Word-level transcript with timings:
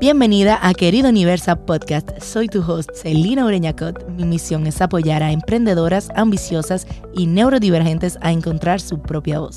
Bienvenida 0.00 0.60
a 0.62 0.74
Querido 0.74 1.08
Universa 1.08 1.56
Podcast. 1.56 2.20
Soy 2.20 2.46
tu 2.46 2.62
host, 2.62 2.90
Celina 2.94 3.44
Ureñacot. 3.44 4.08
Mi 4.10 4.24
misión 4.24 4.68
es 4.68 4.80
apoyar 4.80 5.24
a 5.24 5.32
emprendedoras 5.32 6.08
ambiciosas 6.14 6.86
y 7.14 7.26
neurodivergentes 7.26 8.16
a 8.20 8.30
encontrar 8.30 8.80
su 8.80 9.02
propia 9.02 9.40
voz. 9.40 9.56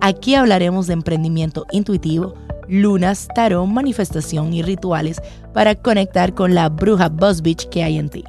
Aquí 0.00 0.34
hablaremos 0.34 0.86
de 0.86 0.94
emprendimiento 0.94 1.66
intuitivo, 1.70 2.32
lunas, 2.66 3.28
tarot, 3.34 3.66
manifestación 3.66 4.54
y 4.54 4.62
rituales 4.62 5.20
para 5.52 5.74
conectar 5.74 6.34
con 6.34 6.54
la 6.54 6.70
bruja 6.70 7.10
Boss 7.10 7.42
Bitch 7.42 7.68
que 7.68 7.84
hay 7.84 7.98
en 7.98 8.08
ti. 8.08 8.24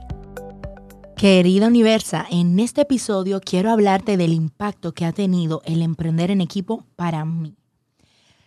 Querida 1.16 1.68
Universa, 1.68 2.26
en 2.30 2.60
este 2.60 2.82
episodio 2.82 3.40
quiero 3.40 3.72
hablarte 3.72 4.18
del 4.18 4.34
impacto 4.34 4.92
que 4.92 5.06
ha 5.06 5.14
tenido 5.14 5.62
el 5.64 5.84
emprender 5.84 6.32
en 6.32 6.42
equipo 6.42 6.84
para 6.98 7.24
mí. 7.24 7.59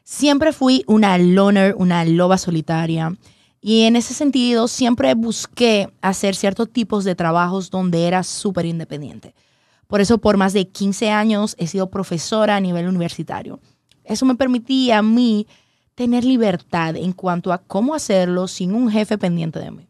Siempre 0.04 0.52
fui 0.52 0.84
una 0.86 1.16
loner, 1.18 1.74
una 1.78 2.04
loba 2.04 2.36
solitaria. 2.36 3.16
Y 3.60 3.82
en 3.82 3.94
ese 3.94 4.14
sentido, 4.14 4.66
siempre 4.66 5.14
busqué 5.14 5.92
hacer 6.00 6.34
ciertos 6.34 6.72
tipos 6.72 7.04
de 7.04 7.14
trabajos 7.14 7.70
donde 7.70 8.06
era 8.08 8.24
súper 8.24 8.66
independiente. 8.66 9.34
Por 9.86 10.00
eso, 10.00 10.18
por 10.18 10.36
más 10.36 10.52
de 10.52 10.66
15 10.66 11.10
años, 11.10 11.54
he 11.58 11.68
sido 11.68 11.88
profesora 11.90 12.56
a 12.56 12.60
nivel 12.60 12.88
universitario. 12.88 13.60
Eso 14.04 14.26
me 14.26 14.34
permitía 14.34 14.98
a 14.98 15.02
mí 15.02 15.46
tener 15.94 16.24
libertad 16.24 16.96
en 16.96 17.12
cuanto 17.12 17.52
a 17.52 17.58
cómo 17.58 17.94
hacerlo 17.94 18.48
sin 18.48 18.74
un 18.74 18.90
jefe 18.90 19.18
pendiente 19.18 19.60
de 19.60 19.70
mí. 19.70 19.88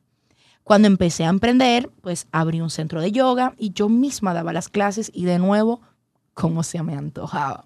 Cuando 0.65 0.89
empecé 0.89 1.25
a 1.25 1.31
emprender, 1.31 1.89
pues 2.03 2.27
abrí 2.33 2.61
un 2.61 2.71
centro 2.71 3.01
de 3.01 3.13
yoga 3.13 3.55
y 3.57 3.73
yo 3.73 3.89
misma 3.89 4.35
daba 4.35 4.53
las 4.53 4.69
clases 4.69 5.11
y 5.15 5.25
de 5.25 5.39
nuevo, 5.39 5.81
como 6.35 6.63
se 6.63 6.83
me 6.83 6.95
antojaba 6.95 7.65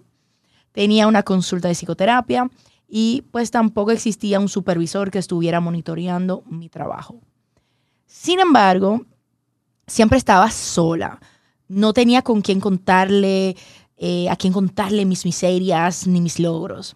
tenía 0.76 1.06
una 1.06 1.22
consulta 1.22 1.68
de 1.68 1.74
psicoterapia 1.74 2.50
y 2.86 3.24
pues 3.30 3.50
tampoco 3.50 3.92
existía 3.92 4.38
un 4.38 4.50
supervisor 4.50 5.10
que 5.10 5.18
estuviera 5.18 5.58
monitoreando 5.58 6.44
mi 6.50 6.68
trabajo. 6.68 7.18
Sin 8.04 8.40
embargo, 8.40 9.06
siempre 9.86 10.18
estaba 10.18 10.50
sola. 10.50 11.18
No 11.66 11.94
tenía 11.94 12.20
con 12.20 12.42
quién 12.42 12.60
contarle, 12.60 13.56
eh, 13.96 14.28
a 14.28 14.36
quién 14.36 14.52
contarle 14.52 15.06
mis 15.06 15.24
miserias 15.24 16.06
ni 16.06 16.20
mis 16.20 16.38
logros. 16.38 16.94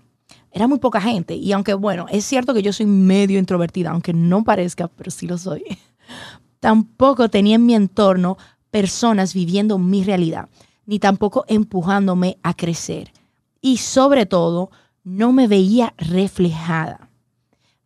Era 0.53 0.69
muy 0.69 0.79
poca 0.79 1.01
gente 1.01 1.35
y 1.35 1.51
aunque 1.53 1.73
bueno, 1.73 2.05
es 2.11 2.27
cierto 2.27 2.53
que 2.53 2.63
yo 2.63 2.75
soy 2.75 2.85
medio 2.85 3.39
introvertida, 3.39 3.93
aunque 3.93 4.13
no 4.13 4.45
parezca, 4.45 4.89
pero 4.89 5.11
sí 5.11 5.27
lo 5.27 5.39
soy. 5.39 5.65
Tampoco 6.61 7.31
tenía 7.31 7.55
en 7.55 7.65
mi 7.65 7.75
entorno 7.75 8.37
personas 8.71 9.33
viviendo 9.33 9.79
mi 9.79 10.05
realidad, 10.05 10.51
ni 10.85 10.99
tampoco 10.99 11.47
empujándome 11.49 12.37
a 12.43 12.53
crecer 12.53 13.11
y 13.61 13.79
sobre 13.79 14.27
todo 14.27 14.71
no 15.05 15.33
me 15.33 15.49
veía 15.49 15.95
reflejada. 15.99 17.11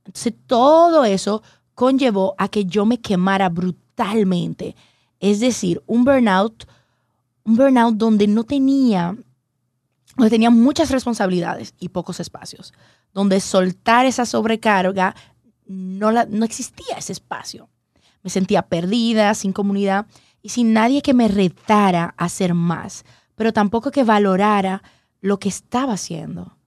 Entonces 0.04 0.34
todo 0.46 1.04
eso 1.04 1.42
conllevó 1.74 2.34
a 2.38 2.48
que 2.48 2.64
yo 2.64 2.86
me 2.86 3.00
quemara 3.00 3.48
brutalmente. 3.48 4.76
Es 5.20 5.40
decir, 5.40 5.82
un 5.86 6.04
burnout, 6.04 6.68
un 7.44 7.56
burnout 7.56 7.96
donde 7.96 8.26
no 8.26 8.44
tenía, 8.44 9.16
donde 10.16 10.30
tenía 10.30 10.50
muchas 10.50 10.90
responsabilidades 10.90 11.74
y 11.78 11.88
pocos 11.88 12.20
espacios, 12.20 12.72
donde 13.12 13.40
soltar 13.40 14.06
esa 14.06 14.26
sobrecarga 14.26 15.14
no, 15.66 16.10
la, 16.10 16.26
no 16.26 16.44
existía 16.44 16.96
ese 16.98 17.12
espacio. 17.12 17.68
Me 18.22 18.30
sentía 18.30 18.62
perdida, 18.62 19.34
sin 19.34 19.52
comunidad 19.52 20.06
y 20.42 20.50
sin 20.50 20.72
nadie 20.72 21.02
que 21.02 21.14
me 21.14 21.28
retara 21.28 22.14
a 22.16 22.24
hacer 22.26 22.54
más, 22.54 23.04
pero 23.34 23.52
tampoco 23.52 23.90
que 23.90 24.04
valorara 24.04 24.82
lo 25.24 25.38
que 25.38 25.48
estaba 25.48 25.94
haciendo. 25.94 26.58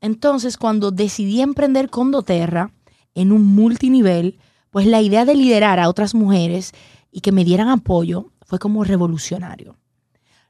Entonces, 0.00 0.56
cuando 0.56 0.90
decidí 0.90 1.40
emprender 1.40 1.90
con 1.90 2.10
doTERRA 2.10 2.72
en 3.14 3.30
un 3.30 3.44
multinivel, 3.44 4.40
pues 4.70 4.84
la 4.86 5.00
idea 5.00 5.24
de 5.24 5.36
liderar 5.36 5.78
a 5.78 5.88
otras 5.88 6.12
mujeres 6.12 6.72
y 7.12 7.20
que 7.20 7.30
me 7.30 7.44
dieran 7.44 7.68
apoyo 7.68 8.32
fue 8.42 8.58
como 8.58 8.82
revolucionario. 8.82 9.76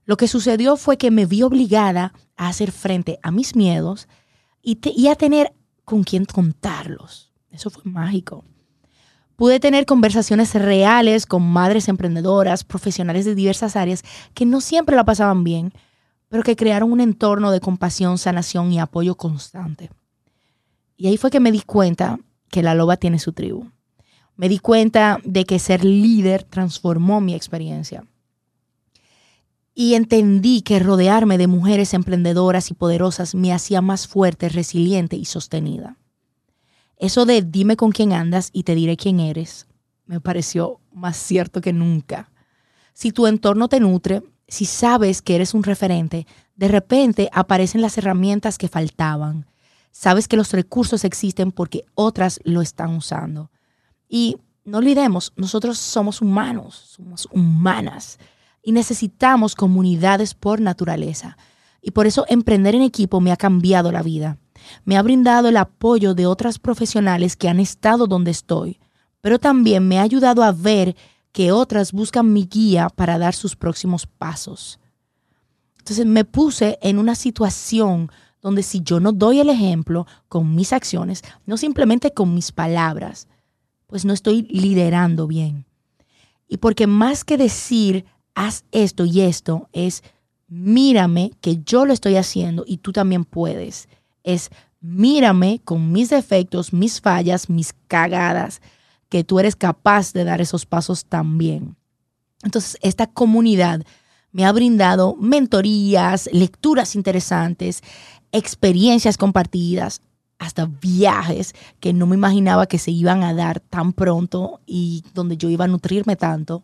Lo 0.07 0.17
que 0.17 0.27
sucedió 0.27 0.79
fue 0.79 0.97
que 0.97 1.11
me 1.11 1.27
vi 1.27 1.43
obligada 1.43 2.15
a 2.39 2.49
hacer 2.49 2.73
frente 2.73 3.19
a 3.23 3.31
mis 3.31 3.55
miedos 3.55 4.09
y, 4.63 5.09
a 5.09 5.15
tener 5.15 5.53
con 5.85 6.05
quién 6.05 6.25
contarlos. 6.25 7.31
Eso 7.51 7.69
fue 7.69 7.83
mágico. 7.85 8.43
Pude 9.37 9.61
tener 9.61 9.85
conversaciones 9.85 10.55
reales 10.55 11.27
con 11.27 11.43
madres 11.43 11.89
emprendedoras, 11.89 12.65
profesionales 12.65 13.27
de 13.27 13.35
diversas 13.35 13.77
áreas 13.77 14.03
que 14.33 14.47
no 14.47 14.63
siempre 14.63 14.97
la 14.97 15.05
pasaban 15.05 15.45
bien, 15.45 15.75
pero 16.29 16.43
que 16.43 16.57
crearon 16.57 16.93
un 16.93 17.01
entorno 17.01 17.51
de 17.51 17.61
compasión, 17.61 18.19
sanación 18.19 18.73
y 18.73 18.79
apoyo 18.79 19.17
constante. 19.17 19.91
Y 20.97 21.07
ahí 21.07 21.17
fue 21.17 21.31
que 21.31 21.41
me 21.41 21.53
di 21.53 21.61
cuenta 21.61 22.19
que 22.51 22.63
la 22.63 22.75
loba 22.75 22.97
tiene 22.97 23.19
su 23.19 23.33
tribu. 23.33 23.71
Me 24.37 24.49
di 24.49 24.59
cuenta 24.59 25.19
de 25.25 25.45
que 25.45 25.59
ser 25.59 25.85
líder 25.85 26.45
transformó 26.45 27.21
mi 27.21 27.35
experiencia. 27.35 28.05
Y 29.75 29.95
entendí 29.95 30.63
que 30.63 30.81
rodearme 30.81 31.39
de 31.39 31.47
mujeres 31.47 31.95
emprendedoras 31.95 32.71
y 32.71 32.75
poderosas 32.75 33.35
me 33.35 33.53
hacía 33.53 33.81
más 33.81 34.09
fuerte, 34.09 34.49
resiliente 34.49 35.17
y 35.17 35.25
sostenida. 35.25 35.97
Eso 36.97 37.27
de 37.27 37.43
dime 37.43 37.77
con 37.77 37.93
quién 37.93 38.13
andas 38.13 38.51
y 38.53 38.65
te 38.65 38.75
diré 38.75 38.97
quién 38.97 39.21
eres, 39.21 39.69
me 40.05 40.21
pareció 40.21 40.81
más 40.91 41.17
cierto 41.17 41.61
que 41.61 41.73
nunca. 41.73 42.33
Si 42.93 43.13
tu 43.13 43.29
entorno 43.29 43.69
te 43.69 43.79
nutre, 43.79 44.23
si 44.49 44.65
sabes 44.65 45.23
que 45.23 45.37
eres 45.37 45.55
un 45.55 45.63
referente, 45.63 46.27
de 46.57 46.69
repente 46.69 47.29
aparecen 47.33 47.83
las 47.83 47.99
herramientas 47.99 48.59
que 48.59 48.69
faltaban. 48.69 49.47
Sabes 49.93 50.27
que 50.27 50.37
los 50.37 50.53
recursos 50.53 51.05
existen 51.05 51.53
porque 51.53 51.85
otras 51.95 52.41
lo 52.45 52.63
están 52.63 52.95
usando. 52.95 53.51
Y 54.09 54.37
no 54.65 54.79
olvidemos, 54.79 55.33
nosotros 55.37 55.79
somos 55.79 56.23
humanos, 56.23 56.95
somos 56.97 57.29
humanas 57.31 58.19
y 58.63 58.73
necesitamos 58.73 59.55
comunidades 59.55 60.35
por 60.35 60.61
naturaleza. 60.61 61.37
Y 61.81 61.93
por 61.93 62.07
eso 62.07 62.25
emprender 62.29 62.75
en 62.75 62.83
equipo 62.83 63.21
me 63.21 63.33
ha 63.33 63.37
cambiado 63.37 63.93
la 63.93 64.03
vida. 64.03 64.39
Me 64.85 64.97
ha 64.97 65.03
brindado 65.03 65.49
el 65.49 65.57
apoyo 65.57 66.15
de 66.15 66.27
otras 66.27 66.59
profesionales 66.59 67.37
que 67.37 67.49
han 67.49 67.61
estado 67.61 68.07
donde 68.07 68.31
estoy, 68.31 68.81
pero 69.21 69.39
también 69.39 69.87
me 69.87 69.99
ha 69.99 70.03
ayudado 70.03 70.43
a 70.43 70.53
ver 70.53 70.97
que 71.39 71.53
otras 71.53 71.93
buscan 71.93 72.33
mi 72.33 72.49
guía 72.51 72.89
para 72.89 73.17
dar 73.17 73.33
sus 73.33 73.55
próximos 73.55 74.09
pasos. 74.09 74.81
Entonces 75.79 76.05
me 76.05 76.25
puse 76.25 76.81
en 76.83 76.99
una 76.99 77.15
situación 77.15 78.11
donde 78.43 78.65
si 78.65 78.81
yo 78.81 78.99
no 78.99 79.13
doy 79.13 79.39
el 79.39 79.49
ejemplo 79.49 80.05
con 80.29 80.57
mis 80.57 80.73
acciones, 80.73 81.23
no 81.47 81.57
simplemente 81.57 82.13
con 82.13 82.35
mis 82.35 82.51
palabras, 82.51 83.29
pues 83.87 84.05
no 84.05 84.15
estoy 84.15 84.49
liderando 84.51 85.29
bien. 85.29 85.65
Y 86.49 86.57
porque 86.57 86.89
más 86.89 87.23
que 87.23 87.37
decir, 87.37 88.05
haz 88.35 88.65
esto 88.73 89.05
y 89.05 89.21
esto, 89.21 89.69
es 89.73 90.03
mírame 90.49 91.31
que 91.41 91.59
yo 91.59 91.87
lo 91.87 91.93
estoy 91.93 92.17
haciendo 92.17 92.65
y 92.67 92.79
tú 92.79 92.91
también 92.91 93.25
puedes. 93.25 93.89
Es 94.25 94.51
mírame 94.81 95.61
con 95.65 95.93
mis 95.93 96.11
defectos, 96.11 96.73
mis 96.73 97.01
fallas, 97.01 97.49
mis 97.49 97.77
cagadas, 97.87 98.61
que 99.09 99.25
tú 99.25 99.39
eres 99.41 99.57
capaz 99.57 100.13
de 100.13 100.25
dar 100.25 100.41
esos 100.41 100.67
pasos 100.67 101.05
también. 101.05 101.77
Entonces, 102.43 102.79
esta 102.83 103.07
comunidad 103.07 103.83
me 104.33 104.45
ha 104.45 104.53
brindado 104.53 105.17
mentorías, 105.17 106.29
lecturas 106.33 106.95
interesantes, 106.95 107.83
experiencias 108.33 109.17
compartidas, 109.17 110.03
hasta 110.39 110.67
viajes 110.67 111.55
que 111.81 111.93
no 111.93 112.07
me 112.07 112.15
imaginaba 112.15 112.67
que 112.67 112.79
se 112.79 112.93
iban 112.93 113.25
a 113.25 113.35
dar 113.35 113.61
tan 113.61 113.93
pronto 113.93 114.61
y 114.67 115.05
donde 115.13 115.37
yo 115.37 115.49
iba 115.49 115.65
a 115.65 115.69
nutrirme 115.69 116.17
tanto. 116.17 116.63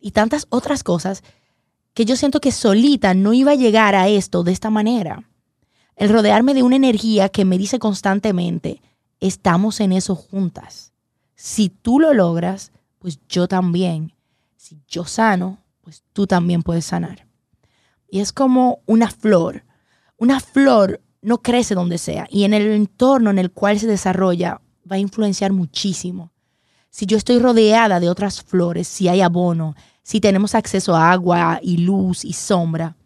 Y 0.00 0.10
tantas 0.10 0.46
otras 0.50 0.82
cosas 0.82 1.22
que 1.94 2.04
yo 2.04 2.16
siento 2.16 2.40
que 2.40 2.50
solita 2.50 3.14
no 3.14 3.32
iba 3.32 3.52
a 3.52 3.56
llegar 3.56 3.94
a 3.94 4.08
esto 4.08 4.42
de 4.42 4.52
esta 4.52 4.68
manera. 4.68 5.30
El 5.96 6.08
rodearme 6.08 6.54
de 6.54 6.64
una 6.64 6.74
energía 6.74 7.28
que 7.28 7.44
me 7.44 7.56
dice 7.56 7.78
constantemente, 7.78 8.82
estamos 9.20 9.78
en 9.78 9.92
eso 9.92 10.16
juntas. 10.16 10.93
Si 11.34 11.68
tú 11.68 12.00
lo 12.00 12.14
logras, 12.14 12.72
pues 12.98 13.18
yo 13.28 13.48
también. 13.48 14.14
Si 14.56 14.80
yo 14.88 15.04
sano, 15.04 15.58
pues 15.80 16.02
tú 16.12 16.26
también 16.26 16.62
puedes 16.62 16.86
sanar. 16.86 17.26
Y 18.08 18.20
es 18.20 18.32
como 18.32 18.80
una 18.86 19.10
flor. 19.10 19.64
Una 20.16 20.40
flor 20.40 21.00
no 21.20 21.42
crece 21.42 21.74
donde 21.74 21.98
sea 21.98 22.26
y 22.30 22.44
en 22.44 22.54
el 22.54 22.70
entorno 22.70 23.30
en 23.30 23.38
el 23.38 23.50
cual 23.50 23.78
se 23.78 23.86
desarrolla 23.86 24.60
va 24.90 24.96
a 24.96 25.00
influenciar 25.00 25.52
muchísimo. 25.52 26.32
Si 26.90 27.06
yo 27.06 27.16
estoy 27.16 27.38
rodeada 27.38 27.98
de 27.98 28.08
otras 28.08 28.42
flores, 28.42 28.86
si 28.86 29.08
hay 29.08 29.20
abono, 29.20 29.74
si 30.02 30.20
tenemos 30.20 30.54
acceso 30.54 30.94
a 30.94 31.10
agua 31.10 31.58
y 31.62 31.78
luz 31.78 32.24
y 32.24 32.34
sombra, 32.34 32.96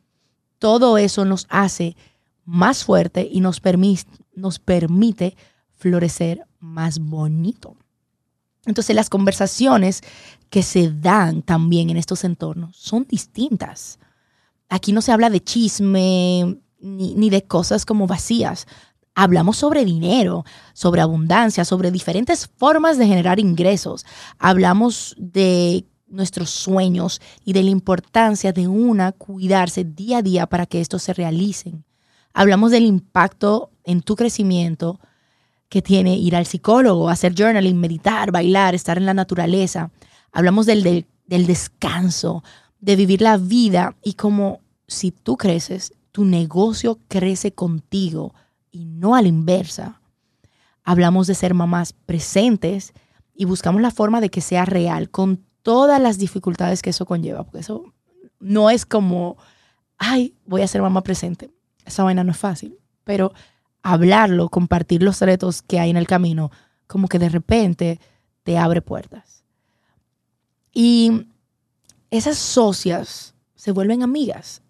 todo 0.58 0.98
eso 0.98 1.25
nos 1.25 1.46
hace 1.48 1.96
más 2.44 2.84
fuerte 2.84 3.26
y 3.30 3.40
nos, 3.40 3.62
nos 4.34 4.58
permite 4.58 5.36
florecer 5.76 6.44
más 6.58 6.98
bonito. 6.98 7.76
Entonces 8.66 8.94
las 8.94 9.08
conversaciones 9.08 10.02
que 10.50 10.62
se 10.62 10.90
dan 10.90 11.43
también 11.43 11.90
en 11.90 11.96
estos 11.96 12.25
entornos 12.25 12.76
son 12.76 13.06
distintas. 13.08 13.99
Aquí 14.69 14.93
no 14.93 15.02
se 15.02 15.12
habla 15.12 15.31
de 15.31 15.43
chisme 15.43 16.58
ni, 16.81 17.31
de 17.31 17.43
cosas 17.44 17.84
como 17.84 18.06
vacías. 18.06 18.66
Hablamos 19.14 19.56
sobre 19.56 19.84
dinero, 19.84 20.44
sobre 20.75 21.00
abundancia, 21.00 21.64
sobre 21.64 21.90
diferentes 21.90 22.46
formas 22.56 22.99
de 22.99 23.06
generar 23.06 23.40
ingresos. 23.40 24.06
Hablamos 24.38 25.14
de 25.19 25.87
nuestros 26.06 26.50
sueños 26.50 27.20
y 27.44 27.52
de 27.52 27.62
la 27.62 27.70
importancia 27.70 28.52
de 28.52 28.69
una 28.69 29.12
cuidarse 29.12 29.84
día 29.84 30.19
a 30.19 30.22
día 30.22 30.46
para 30.46 30.66
que 30.66 30.81
estos 30.81 31.02
se 31.02 31.14
realicen. 31.14 31.84
Hablamos 32.32 32.70
del 32.70 32.84
impacto 32.84 33.70
en 33.84 34.02
tu 34.02 34.14
crecimiento 34.14 35.00
que 35.69 35.82
tiene 35.82 36.17
ir 36.17 36.35
al 36.35 36.47
psicólogo, 36.47 37.09
hacer 37.09 37.35
journaling, 37.37 37.79
meditar, 37.79 38.32
bailar, 38.32 38.75
estar 38.75 38.97
en 38.97 39.06
la 39.06 39.15
naturaleza. 39.15 39.91
Hablamos 40.32 40.67
del, 40.67 41.06
del, 41.26 41.47
descanso, 41.47 42.43
de 42.81 42.97
vivir 42.97 43.20
la 43.23 43.37
vida 43.37 43.97
y 44.03 44.15
como 44.15 44.61
si 44.87 45.11
tú 45.11 45.37
creces, 45.37 45.93
tu 46.12 46.25
negocio 46.25 46.99
crece 47.09 47.53
contigo 47.53 48.35
y 48.70 48.87
no 48.87 49.15
a 49.15 49.23
la 49.23 49.29
inversa. 49.29 50.00
Hablamos 50.85 51.26
de 51.26 51.35
ser 51.35 51.53
mamás 51.53 51.93
presentes 51.93 52.94
y 53.35 53.44
buscamos 53.44 53.82
la 53.82 53.91
forma 53.91 54.21
de 54.21 54.31
que 54.31 54.41
sea 54.41 54.64
real 54.64 55.11
con 55.11 55.44
todas 55.62 56.00
las 56.00 56.19
dificultades 56.19 56.81
que 56.81 56.91
eso 56.91 57.05
conlleva, 57.05 57.44
porque 57.44 57.61
eso 57.61 57.93
no 58.41 58.71
es 58.71 58.87
como, 58.87 59.37
ay, 59.99 60.35
voy 60.47 60.62
a 60.62 60.69
ser 60.69 60.81
mamá 60.81 61.03
presente. 61.03 61.50
Esa 61.85 62.05
vaina 62.05 62.25
no 62.25 62.32
es 62.32 62.38
fácil, 62.38 62.79
pero 63.05 63.32
hablarlo, 63.82 64.48
compartir 64.48 65.02
los 65.02 65.20
retos 65.20 65.62
que 65.62 65.78
hay 65.80 65.90
en 65.90 65.96
el 65.96 66.06
camino, 66.06 66.50
como 66.86 67.08
que 67.08 67.19
de 67.19 67.28
repente 67.28 68.00
te 68.42 68.58
abre 68.58 68.82
puertas. 68.82 69.44
Y 70.72 71.26
esas 72.10 72.38
socias 72.38 73.34
se 73.54 73.72
vuelven 73.72 74.02
amigas, 74.02 74.62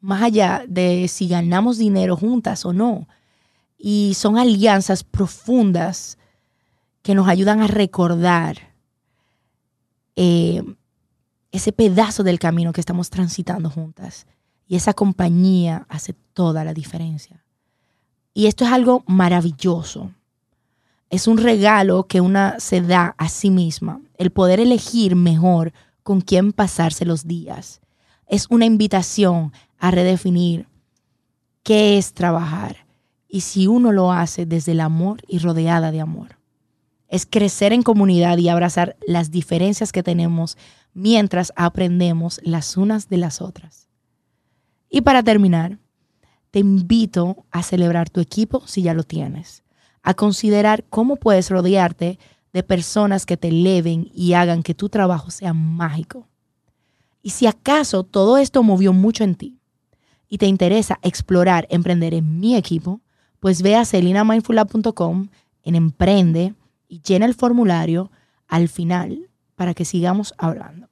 más 0.00 0.22
allá 0.22 0.64
de 0.68 1.08
si 1.08 1.28
ganamos 1.28 1.78
dinero 1.78 2.16
juntas 2.16 2.64
o 2.64 2.72
no. 2.72 3.08
Y 3.78 4.14
son 4.14 4.38
alianzas 4.38 5.04
profundas 5.04 6.18
que 7.02 7.14
nos 7.14 7.28
ayudan 7.28 7.60
a 7.60 7.66
recordar 7.66 8.74
eh, 10.16 10.62
ese 11.52 11.72
pedazo 11.72 12.22
del 12.22 12.38
camino 12.38 12.72
que 12.72 12.80
estamos 12.80 13.10
transitando 13.10 13.70
juntas. 13.70 14.26
Y 14.66 14.76
esa 14.76 14.94
compañía 14.94 15.86
hace 15.88 16.14
toda 16.32 16.64
la 16.64 16.74
diferencia. 16.74 17.45
Y 18.36 18.48
esto 18.48 18.66
es 18.66 18.70
algo 18.70 19.02
maravilloso. 19.06 20.10
Es 21.08 21.26
un 21.26 21.38
regalo 21.38 22.04
que 22.04 22.20
una 22.20 22.60
se 22.60 22.82
da 22.82 23.14
a 23.16 23.30
sí 23.30 23.48
misma, 23.48 24.02
el 24.18 24.30
poder 24.30 24.60
elegir 24.60 25.16
mejor 25.16 25.72
con 26.02 26.20
quién 26.20 26.52
pasarse 26.52 27.06
los 27.06 27.26
días. 27.26 27.80
Es 28.26 28.46
una 28.50 28.66
invitación 28.66 29.54
a 29.78 29.90
redefinir 29.90 30.68
qué 31.62 31.96
es 31.96 32.12
trabajar 32.12 32.84
y 33.26 33.40
si 33.40 33.68
uno 33.68 33.90
lo 33.90 34.12
hace 34.12 34.44
desde 34.44 34.72
el 34.72 34.80
amor 34.80 35.22
y 35.26 35.38
rodeada 35.38 35.90
de 35.90 36.02
amor. 36.02 36.36
Es 37.08 37.24
crecer 37.24 37.72
en 37.72 37.82
comunidad 37.82 38.36
y 38.36 38.50
abrazar 38.50 38.98
las 39.06 39.30
diferencias 39.30 39.92
que 39.92 40.02
tenemos 40.02 40.58
mientras 40.92 41.54
aprendemos 41.56 42.38
las 42.44 42.76
unas 42.76 43.08
de 43.08 43.16
las 43.16 43.40
otras. 43.40 43.88
Y 44.90 45.00
para 45.00 45.22
terminar, 45.22 45.78
te 46.56 46.60
invito 46.60 47.44
a 47.50 47.62
celebrar 47.62 48.08
tu 48.08 48.18
equipo 48.18 48.66
si 48.66 48.80
ya 48.80 48.94
lo 48.94 49.02
tienes, 49.02 49.62
a 50.02 50.14
considerar 50.14 50.86
cómo 50.88 51.16
puedes 51.16 51.50
rodearte 51.50 52.18
de 52.54 52.62
personas 52.62 53.26
que 53.26 53.36
te 53.36 53.48
eleven 53.48 54.10
y 54.14 54.32
hagan 54.32 54.62
que 54.62 54.72
tu 54.72 54.88
trabajo 54.88 55.30
sea 55.30 55.52
mágico. 55.52 56.26
Y 57.20 57.28
si 57.28 57.46
acaso 57.46 58.04
todo 58.04 58.38
esto 58.38 58.62
movió 58.62 58.94
mucho 58.94 59.22
en 59.22 59.34
ti 59.34 59.58
y 60.30 60.38
te 60.38 60.46
interesa 60.46 60.98
explorar 61.02 61.66
emprender 61.68 62.14
en 62.14 62.40
mi 62.40 62.56
equipo, 62.56 63.02
pues 63.38 63.60
ve 63.60 63.76
a 63.76 63.84
celinamindfullab.com 63.84 65.28
en 65.62 65.74
Emprende 65.74 66.54
y 66.88 67.02
llena 67.02 67.26
el 67.26 67.34
formulario 67.34 68.10
al 68.48 68.70
final 68.70 69.28
para 69.56 69.74
que 69.74 69.84
sigamos 69.84 70.32
hablando. 70.38 70.88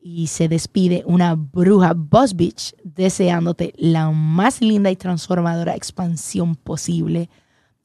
Y 0.00 0.28
se 0.28 0.48
despide 0.48 1.02
una 1.06 1.34
bruja 1.34 1.92
Boss 1.94 2.34
Beach 2.34 2.74
deseándote 2.84 3.74
la 3.76 4.10
más 4.10 4.60
linda 4.60 4.90
y 4.90 4.96
transformadora 4.96 5.76
expansión 5.76 6.54
posible 6.56 7.28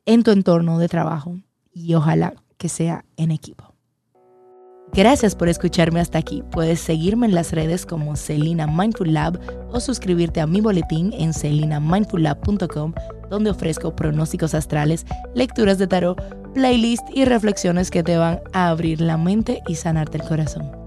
en 0.05 0.23
tu 0.23 0.31
entorno 0.31 0.79
de 0.79 0.87
trabajo 0.87 1.37
y 1.73 1.93
ojalá 1.93 2.33
que 2.57 2.69
sea 2.69 3.03
en 3.17 3.31
equipo. 3.31 3.75
Gracias 4.93 5.35
por 5.35 5.49
escucharme 5.49 5.99
hasta 5.99 6.17
aquí. 6.17 6.41
Puedes 6.51 6.79
seguirme 6.79 7.25
en 7.25 7.35
las 7.35 7.51
redes 7.51 7.85
como 7.85 8.15
Celina 8.15 8.65
Mindful 8.65 9.13
Lab 9.13 9.39
o 9.73 9.81
suscribirte 9.81 10.39
a 10.39 10.47
mi 10.47 10.61
boletín 10.61 11.11
en 11.13 11.33
celinamindfullab.com 11.33 12.93
donde 13.29 13.49
ofrezco 13.49 13.95
pronósticos 13.95 14.53
astrales, 14.53 15.05
lecturas 15.33 15.77
de 15.77 15.87
tarot, 15.87 16.53
playlist 16.53 17.03
y 17.13 17.25
reflexiones 17.25 17.91
que 17.91 18.03
te 18.03 18.17
van 18.17 18.39
a 18.53 18.69
abrir 18.69 19.01
la 19.01 19.17
mente 19.17 19.61
y 19.67 19.75
sanarte 19.75 20.17
el 20.17 20.23
corazón. 20.23 20.84